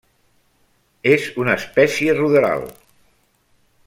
[1.15, 2.65] És una espècie ruderal.